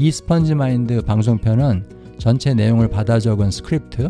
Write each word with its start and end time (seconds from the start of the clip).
이 0.00 0.10
스펀지 0.10 0.54
마인드 0.54 1.02
방송편은 1.02 2.16
전체 2.16 2.54
내용을 2.54 2.88
받아 2.88 3.20
적은 3.20 3.50
스크립트 3.50 4.08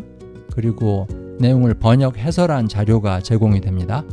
그리고 0.53 1.09
내용을 1.41 1.75
번역 1.75 2.17
해설한 2.17 2.69
자료가 2.69 3.19
제공이 3.19 3.61
됩니다. 3.61 4.05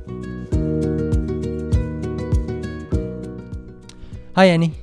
Hi 4.38 4.50
Annie. 4.50 4.74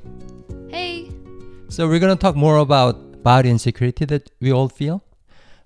Hey. 0.72 1.08
So 1.68 1.86
we're 1.86 2.00
going 2.00 2.10
to 2.10 2.18
talk 2.20 2.36
more 2.36 2.58
about 2.58 3.22
body 3.22 3.50
insecurity 3.50 4.06
that 4.06 4.28
we 4.42 4.52
all 4.52 4.68
feel. 4.68 5.02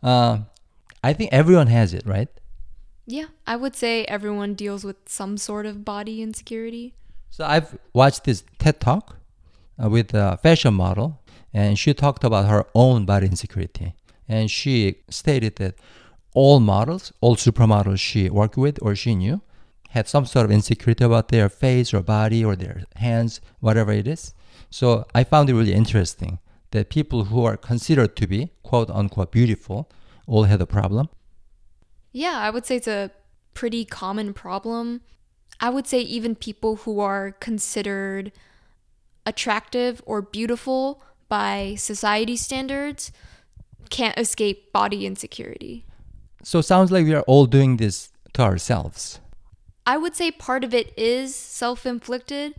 Uh, 0.02 0.41
I 1.02 1.14
think 1.14 1.32
everyone 1.32 1.68
has 1.68 1.95
it, 1.95 2.02
right? 2.04 2.29
Yeah, 3.07 3.26
I 3.46 3.57
would 3.57 3.76
say 3.76 4.04
everyone 4.04 4.54
deals 4.54 4.85
with 4.85 4.96
some 5.07 5.36
sort 5.36 5.67
of 5.67 5.85
body 5.85 6.22
insecurity. 6.22 6.94
So 7.30 7.44
I've 7.44 7.77
watched 7.93 8.25
this 8.25 8.44
TED 8.58 8.80
talk 8.80 9.17
uh, 9.82 9.90
with 9.90 10.14
a 10.14 10.39
fashion 10.43 10.75
model, 10.75 11.21
and 11.53 11.79
she 11.79 11.93
talked 11.93 12.25
about 12.25 12.46
her 12.46 12.64
own 12.75 13.04
body 13.04 13.27
insecurity. 13.27 13.94
And 14.29 14.50
she 14.50 14.96
stated 15.11 15.57
that 15.57 15.75
all 16.32 16.61
models, 16.61 17.13
all 17.21 17.36
supermodels 17.36 17.99
she 18.00 18.30
worked 18.30 18.57
with 18.57 18.79
or 18.80 18.94
she 18.94 19.14
knew, 19.14 19.41
had 19.91 20.08
some 20.08 20.27
sort 20.27 20.46
of 20.46 20.50
insecurity 20.50 21.05
about 21.05 21.29
their 21.29 21.49
face 21.49 21.94
or 21.94 22.02
body 22.02 22.44
or 22.44 22.57
their 22.57 22.85
hands, 22.96 23.41
whatever 23.61 23.93
it 23.93 24.08
is. 24.08 24.35
So 24.71 25.07
I 25.14 25.25
found 25.25 25.50
it 25.50 25.55
really 25.55 25.75
interesting 25.75 26.39
that 26.72 26.89
people 26.89 27.25
who 27.27 27.44
are 27.44 27.57
considered 27.57 28.16
to 28.16 28.27
be 28.27 28.50
quote 28.64 28.91
unquote 28.91 29.30
beautiful 29.30 29.89
all 30.27 30.44
had 30.44 30.61
a 30.61 30.66
problem. 30.66 31.08
Yeah, 32.14 32.39
I 32.39 32.48
would 32.50 32.64
say 32.64 32.77
it's 32.77 32.86
a 32.86 33.11
pretty 33.55 33.84
common 33.84 34.33
problem. 34.34 35.00
I 35.58 35.69
would 35.69 35.88
say 35.88 36.00
even 36.00 36.36
people 36.36 36.77
who 36.77 37.00
are 37.00 37.33
considered 37.33 38.30
attractive 39.27 40.00
or 40.06 40.22
beautiful 40.22 41.03
by 41.28 41.75
society 41.77 42.36
standards 42.36 43.11
can't 43.91 44.16
escape 44.16 44.72
body 44.72 45.06
insecurity. 45.06 45.86
So 46.44 46.61
sounds 46.61 46.92
like 46.92 47.05
we 47.05 47.14
are 47.14 47.22
all 47.22 47.47
doing 47.47 47.78
this 47.78 48.12
to 48.34 48.42
ourselves. 48.42 49.19
I 49.84 49.97
would 49.97 50.14
say 50.14 50.31
part 50.31 50.62
of 50.62 50.72
it 50.72 50.97
is 50.97 51.34
self 51.34 51.84
inflicted, 51.84 52.55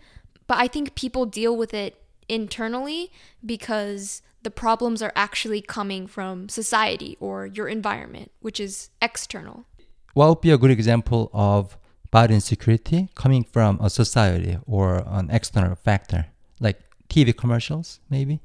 but 0.48 0.58
I 0.58 0.68
think 0.68 0.96
people 0.96 1.26
deal 1.26 1.56
with 1.56 1.74
it 1.74 1.96
internally 2.28 3.10
because 3.46 4.22
the 4.46 4.52
problems 4.52 5.02
are 5.02 5.12
actually 5.16 5.60
coming 5.60 6.06
from 6.06 6.48
society 6.48 7.18
or 7.20 7.48
your 7.48 7.68
environment, 7.68 8.32
which 8.42 8.60
is 8.60 8.92
external. 9.02 9.66
What 10.14 10.30
would 10.30 10.42
be 10.42 10.52
a 10.52 10.58
good 10.58 10.70
example 10.70 11.32
of 11.34 11.78
body 12.12 12.36
insecurity 12.36 13.10
coming 13.16 13.44
from 13.44 13.80
a 13.82 13.90
society 13.90 14.60
or 14.68 15.04
an 15.08 15.32
external 15.32 15.76
factor, 15.76 16.28
like 16.60 16.80
TV 17.10 17.36
commercials, 17.36 18.00
maybe? 18.08 18.40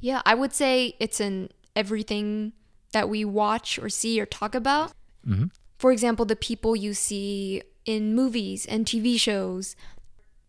Yeah, 0.00 0.20
I 0.26 0.34
would 0.34 0.52
say 0.52 0.96
it's 1.00 1.18
in 1.18 1.48
everything 1.74 2.52
that 2.92 3.08
we 3.08 3.24
watch 3.24 3.78
or 3.78 3.88
see 3.88 4.20
or 4.20 4.26
talk 4.26 4.54
about. 4.54 4.92
Mm-hmm. 5.26 5.46
For 5.78 5.92
example, 5.92 6.26
the 6.26 6.36
people 6.36 6.76
you 6.76 6.92
see 6.92 7.62
in 7.86 8.14
movies 8.14 8.66
and 8.66 8.84
TV 8.84 9.18
shows, 9.18 9.76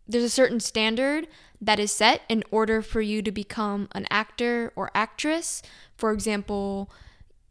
there's 0.07 0.23
a 0.23 0.29
certain 0.29 0.59
standard 0.59 1.27
that 1.61 1.79
is 1.79 1.91
set 1.91 2.21
in 2.27 2.43
order 2.51 2.81
for 2.81 3.01
you 3.01 3.21
to 3.21 3.31
become 3.31 3.87
an 3.93 4.05
actor 4.09 4.73
or 4.75 4.91
actress. 4.93 5.61
For 5.95 6.11
example, 6.11 6.91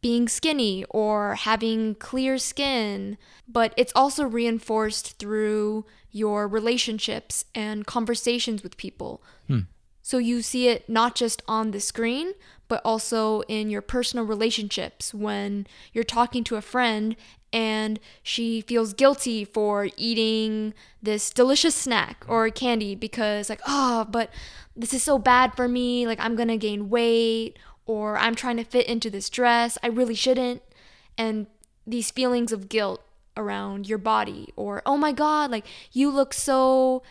being 0.03 0.29
skinny 0.29 0.85
or 0.91 1.37
having 1.37 1.95
clear 1.95 2.37
skin, 2.37 3.17
but 3.49 3.73
it's 3.77 3.93
also 3.95 4.25
reinforced 4.25 5.19
through 5.19 5.87
your 6.11 6.47
relationships 6.47 7.45
and 7.55 7.87
conversations 7.87 8.63
with 8.63 8.77
people. 8.77 9.23
Hmm. 9.47 9.61
So 10.03 10.19
you 10.19 10.43
see 10.43 10.69
it 10.69 10.89
not 10.89 11.15
just 11.15 11.41
on 11.47 11.71
the 11.71 11.81
screen, 11.81 12.33
but 12.73 12.81
also 12.87 13.43
in 13.49 13.69
your 13.69 13.83
personal 13.83 14.25
relationships 14.25 15.13
when 15.13 15.67
you're 15.93 16.03
talking 16.03 16.43
to 16.43 16.57
a 16.57 16.63
friend 16.63 17.15
and 17.53 18.01
she 18.23 18.63
feels 18.63 18.95
guilty 18.95 19.45
for 19.45 19.91
eating 19.99 20.73
this 21.03 21.29
delicious 21.29 21.75
snack 21.75 22.25
or 22.29 22.49
candy 22.49 22.95
because 22.95 23.51
like 23.51 23.61
oh 23.67 24.07
but 24.09 24.31
this 24.75 24.95
is 24.95 25.03
so 25.03 25.19
bad 25.19 25.55
for 25.55 25.69
me 25.69 26.07
like 26.07 26.19
i'm 26.19 26.35
gonna 26.35 26.57
gain 26.57 26.89
weight 26.89 27.59
or 27.85 28.17
i'm 28.17 28.35
trying 28.35 28.57
to 28.57 28.65
fit 28.65 28.87
into 28.87 29.11
this 29.11 29.29
dress 29.29 29.77
i 29.83 29.87
really 29.87 30.15
shouldn't 30.15 30.63
and 31.19 31.47
these 31.87 32.11
feelings 32.11 32.53
of 32.53 32.71
guilt 32.71 33.03
around 33.37 33.87
your 33.87 33.99
body 33.99 34.51
or 34.57 34.81
oh 34.87 34.97
my 34.97 35.13
god 35.13 35.51
like 35.51 35.67
you 35.93 36.11
look 36.11 36.33
so 36.33 37.03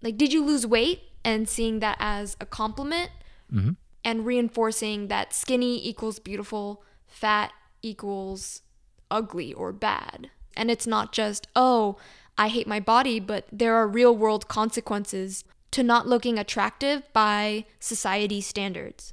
like 0.00 0.16
did 0.16 0.32
you 0.32 0.44
lose 0.44 0.64
weight 0.64 1.00
and 1.24 1.48
seeing 1.48 1.80
that 1.80 1.96
as 1.98 2.36
a 2.40 2.46
compliment 2.46 3.10
Mm-hmm. 3.52 3.70
And 4.04 4.26
reinforcing 4.26 5.08
that 5.08 5.32
skinny 5.32 5.86
equals 5.86 6.18
beautiful 6.18 6.82
fat 7.06 7.52
equals 7.82 8.62
ugly 9.10 9.52
or 9.52 9.72
bad. 9.72 10.30
And 10.56 10.70
it's 10.70 10.86
not 10.86 11.12
just, 11.12 11.46
oh, 11.54 11.96
I 12.36 12.48
hate 12.48 12.66
my 12.66 12.80
body, 12.80 13.20
but 13.20 13.46
there 13.52 13.74
are 13.74 13.86
real 13.86 14.16
world 14.16 14.48
consequences 14.48 15.44
to 15.70 15.82
not 15.82 16.06
looking 16.06 16.38
attractive 16.38 17.02
by 17.12 17.64
society 17.80 18.40
standards. 18.40 19.12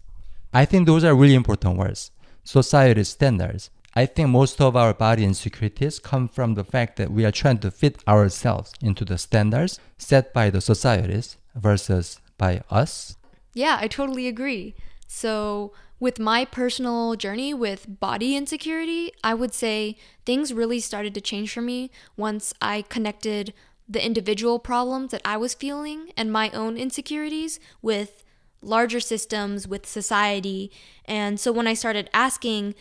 I 0.54 0.66
think 0.66 0.86
those 0.86 1.04
are 1.04 1.16
really 1.16 1.36
important 1.36 1.78
words. 1.78 2.12
Society 2.44 3.04
standards. 3.04 3.70
I 3.96 4.06
think 4.06 4.30
most 4.30 4.60
of 4.60 4.76
our 4.76 4.94
body 4.94 5.24
insecurities 5.24 6.00
come 6.00 6.28
from 6.28 6.54
the 6.54 6.64
fact 6.64 6.98
that 6.98 7.12
we 7.12 7.26
are 7.26 7.32
trying 7.32 7.60
to 7.60 7.72
fit 7.72 8.04
ourselves 8.08 8.74
into 8.82 9.06
the 9.06 9.18
standards 9.18 9.80
set 9.98 10.34
by 10.34 10.50
the 10.50 10.62
societies 10.62 11.38
versus 11.56 12.20
by 12.38 12.62
us. 12.70 13.16
Yeah, 13.56 13.78
I 13.80 13.88
totally 13.88 14.28
agree. 14.28 14.76
So, 15.08 15.72
with 15.98 16.20
my 16.20 16.44
personal 16.44 17.16
journey 17.16 17.54
with 17.54 18.00
body 18.02 18.36
insecurity, 18.36 19.14
I 19.24 19.34
would 19.34 19.54
say 19.54 19.98
things 20.26 20.54
really 20.54 20.82
started 20.82 21.14
to 21.16 21.22
change 21.22 21.54
for 21.54 21.62
me 21.62 21.90
once 22.18 22.54
I 22.62 22.82
connected 22.84 23.54
the 23.88 24.06
individual 24.06 24.60
problems 24.60 25.12
that 25.12 25.22
I 25.24 25.38
was 25.38 25.54
feeling 25.54 26.12
and 26.18 26.34
my 26.34 26.50
own 26.50 26.76
insecurities 26.76 27.62
with 27.82 28.24
larger 28.62 29.00
systems, 29.00 29.70
with 29.70 29.86
society. 29.86 30.70
And 31.06 31.40
so 31.40 31.54
when 31.54 31.66
I 31.68 31.76
started 31.76 32.10
asking, 32.14 32.76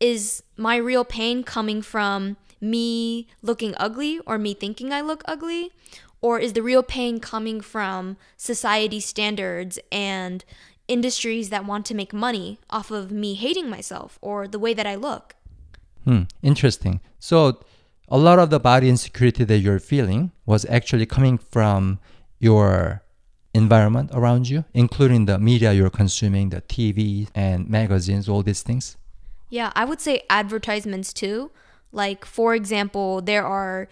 is 0.00 0.42
my 0.56 0.76
real 0.76 1.04
pain 1.04 1.44
coming 1.44 1.80
from 1.80 2.36
me 2.60 3.28
looking 3.40 3.74
ugly 3.76 4.18
or 4.26 4.36
me 4.36 4.52
thinking 4.52 4.92
I 4.92 5.00
look 5.00 5.22
ugly? 5.26 5.70
Or 6.20 6.38
is 6.38 6.52
the 6.52 6.62
real 6.62 6.82
pain 6.82 7.20
coming 7.20 7.60
from 7.60 8.16
society 8.36 9.00
standards 9.00 9.78
and 9.92 10.44
industries 10.88 11.50
that 11.50 11.64
want 11.64 11.86
to 11.86 11.94
make 11.94 12.12
money 12.12 12.58
off 12.70 12.90
of 12.90 13.12
me 13.12 13.34
hating 13.34 13.68
myself 13.68 14.18
or 14.20 14.48
the 14.48 14.58
way 14.58 14.74
that 14.74 14.86
I 14.86 14.94
look? 14.94 15.36
Hmm, 16.04 16.22
interesting. 16.42 17.00
So, 17.18 17.60
a 18.08 18.16
lot 18.16 18.38
of 18.38 18.48
the 18.48 18.58
body 18.58 18.88
insecurity 18.88 19.44
that 19.44 19.58
you're 19.58 19.78
feeling 19.78 20.32
was 20.46 20.64
actually 20.70 21.04
coming 21.04 21.36
from 21.36 21.98
your 22.38 23.02
environment 23.52 24.10
around 24.14 24.48
you, 24.48 24.64
including 24.72 25.26
the 25.26 25.38
media 25.38 25.72
you're 25.72 25.90
consuming, 25.90 26.48
the 26.48 26.62
TV 26.62 27.28
and 27.34 27.68
magazines, 27.68 28.28
all 28.28 28.42
these 28.42 28.62
things. 28.62 28.96
Yeah, 29.50 29.72
I 29.74 29.84
would 29.84 30.00
say 30.00 30.22
advertisements 30.30 31.12
too. 31.12 31.50
Like, 31.92 32.24
for 32.24 32.54
example, 32.54 33.20
there 33.20 33.44
are 33.44 33.88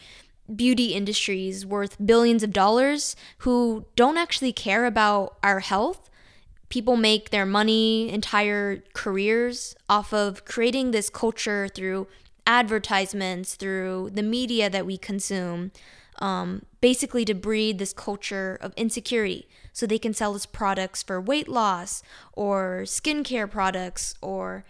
beauty 0.55 0.95
industries 0.95 1.67
worth 1.67 1.97
billions 2.05 2.43
of 2.43 2.53
dollars 2.53 3.17
who 3.39 3.87
don't 3.97 4.19
actually 4.19 4.53
care 4.53 4.87
about 4.87 5.37
our 5.43 5.61
health. 5.61 6.11
People 6.69 6.97
make 6.97 7.31
their 7.31 7.47
money, 7.47 8.11
entire 8.11 8.83
careers 8.93 9.77
off 9.89 10.13
of 10.13 10.45
creating 10.45 10.91
this 10.91 11.09
culture 11.11 11.69
through 11.69 12.07
advertisements, 12.47 13.55
through 13.55 14.11
the 14.13 14.23
media 14.23 14.71
that 14.71 14.87
we 14.87 14.97
consume, 14.97 15.73
um, 16.19 16.65
basically 16.81 17.25
to 17.25 17.35
breed 17.35 17.79
this 17.79 17.93
culture 17.93 18.59
of 18.61 18.73
insecurity. 18.77 19.49
So 19.73 19.87
they 19.87 19.99
can 19.99 20.15
sell 20.15 20.35
us 20.35 20.47
products 20.47 21.03
for 21.03 21.21
weight 21.21 21.49
loss 21.49 22.03
or 22.33 22.83
skincare 22.85 23.51
products 23.51 24.15
or 24.23 24.65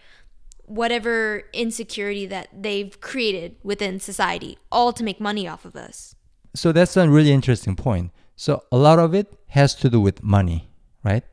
whatever 0.67 1.43
insecurity 1.53 2.25
that 2.27 2.49
they've 2.53 2.99
created 3.01 3.55
within 3.63 3.99
society, 3.99 4.57
all 4.71 4.93
to 4.93 5.03
make 5.03 5.19
money 5.19 5.47
off 5.47 5.65
of 5.65 5.75
us. 5.75 6.15
So, 6.55 6.71
that's 6.71 6.95
a 6.95 7.09
really 7.09 7.31
interesting 7.31 7.75
point. 7.75 8.11
So, 8.35 8.63
a 8.71 8.77
lot 8.77 8.99
of 8.99 9.15
it 9.15 9.33
has 9.47 9.73
to 9.75 9.89
do 9.89 9.99
with 9.99 10.21
money, 10.23 10.69
right? 11.03 11.23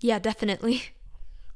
Yeah, 0.00 0.18
definitely. 0.18 0.82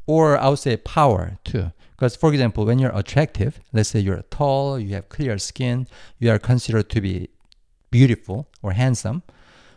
Or 0.06 0.36
I 0.36 0.50
would 0.50 0.58
say 0.58 0.76
power 0.76 1.38
too. 1.44 1.72
Because, 1.96 2.14
for 2.14 2.30
example, 2.30 2.66
when 2.66 2.78
you're 2.78 2.94
attractive, 2.94 3.60
let's 3.72 3.88
say 3.88 4.00
you're 4.00 4.20
tall, 4.30 4.78
you 4.78 4.94
have 4.96 5.08
clear 5.08 5.38
skin, 5.38 5.86
you 6.18 6.30
are 6.30 6.38
considered 6.38 6.90
to 6.90 7.00
be 7.00 7.30
beautiful 7.90 8.48
or 8.62 8.72
handsome, 8.72 9.22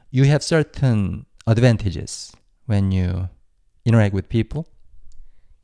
you 0.09 0.25
have 0.25 0.43
certain 0.43 1.25
advantages 1.45 2.33
when 2.65 2.91
you 2.91 3.29
interact 3.85 4.13
with 4.13 4.27
people. 4.27 4.67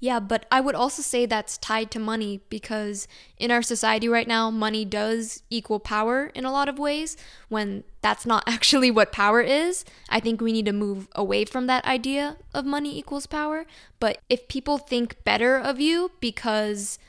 Yeah, 0.04 0.20
but 0.20 0.46
I 0.52 0.60
would 0.60 0.76
also 0.76 1.02
say 1.02 1.26
that's 1.26 1.58
tied 1.58 1.90
to 1.92 1.98
money 1.98 2.42
because 2.50 3.08
in 3.38 3.52
our 3.52 3.62
society 3.62 4.10
right 4.10 4.28
now, 4.28 4.52
money 4.52 4.84
does 4.84 5.44
equal 5.50 5.80
power 5.80 6.26
in 6.36 6.44
a 6.44 6.52
lot 6.52 6.68
of 6.68 6.78
ways 6.78 7.16
when 7.48 7.86
that's 8.02 8.26
not 8.26 8.44
actually 8.46 8.92
what 8.92 9.14
power 9.14 9.40
is. 9.40 9.86
I 10.10 10.20
think 10.20 10.42
we 10.42 10.52
need 10.52 10.66
to 10.66 10.74
move 10.74 11.08
away 11.16 11.46
from 11.46 11.68
that 11.68 11.86
idea 11.86 12.36
of 12.54 12.66
money 12.66 13.00
equals 13.00 13.28
power. 13.28 13.66
But 14.02 14.18
if 14.28 14.50
people 14.50 14.78
think 14.78 15.24
better 15.24 15.58
of 15.58 15.80
you 15.80 16.12
because 16.20 17.00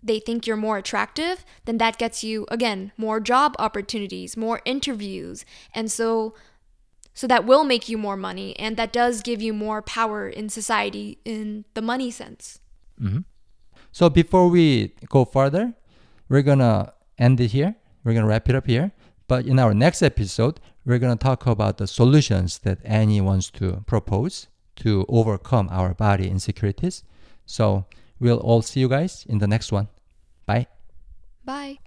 they 0.00 0.20
think 0.20 0.46
you're 0.46 0.56
more 0.56 0.78
attractive, 0.78 1.44
then 1.64 1.78
that 1.78 1.98
gets 1.98 2.22
you, 2.22 2.46
again, 2.48 2.92
more 2.96 3.18
job 3.18 3.56
opportunities, 3.58 4.36
more 4.36 4.60
interviews. 4.64 5.44
And 5.74 5.90
so 5.90 6.34
so 7.16 7.26
that 7.26 7.46
will 7.46 7.64
make 7.64 7.88
you 7.88 7.96
more 7.96 8.16
money 8.16 8.54
and 8.58 8.76
that 8.76 8.92
does 8.92 9.22
give 9.22 9.40
you 9.40 9.54
more 9.54 9.80
power 9.80 10.28
in 10.28 10.50
society 10.50 11.18
in 11.24 11.64
the 11.72 11.80
money 11.80 12.10
sense. 12.10 12.60
Mm-hmm. 13.00 13.20
So 13.90 14.10
before 14.10 14.48
we 14.48 14.94
go 15.08 15.24
further, 15.24 15.72
we're 16.28 16.42
gonna 16.42 16.92
end 17.18 17.40
it 17.40 17.52
here. 17.52 17.74
We're 18.04 18.12
gonna 18.12 18.26
wrap 18.26 18.50
it 18.50 18.54
up 18.54 18.66
here. 18.66 18.92
But 19.28 19.46
in 19.46 19.58
our 19.58 19.72
next 19.72 20.02
episode, 20.02 20.60
we're 20.84 20.98
gonna 20.98 21.16
talk 21.16 21.46
about 21.46 21.78
the 21.78 21.86
solutions 21.86 22.58
that 22.58 22.80
Annie 22.84 23.22
wants 23.22 23.50
to 23.52 23.82
propose 23.86 24.48
to 24.84 25.06
overcome 25.08 25.68
our 25.72 25.94
body 25.94 26.28
insecurities. 26.28 27.02
So 27.46 27.86
we'll 28.20 28.40
all 28.40 28.60
see 28.60 28.80
you 28.80 28.90
guys 28.90 29.24
in 29.26 29.38
the 29.38 29.46
next 29.46 29.72
one. 29.72 29.88
Bye. 30.44 30.66
Bye. 31.46 31.78